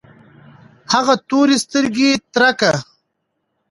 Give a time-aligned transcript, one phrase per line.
[0.93, 2.71] هغه تورې سترګې ترکه